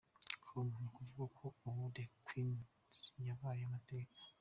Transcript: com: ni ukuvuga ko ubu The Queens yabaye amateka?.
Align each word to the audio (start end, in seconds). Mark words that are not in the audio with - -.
com: 0.47 0.65
ni 0.75 0.85
ukuvuga 0.89 1.23
ko 1.37 1.45
ubu 1.67 1.83
The 1.95 2.05
Queens 2.25 2.97
yabaye 3.27 3.61
amateka?. 3.67 4.15